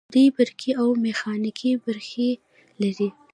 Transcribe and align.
دوی 0.13 0.27
برقي 0.37 0.71
او 0.81 0.87
میخانیکي 1.03 1.71
برخې 1.85 2.29
لري. 2.81 3.09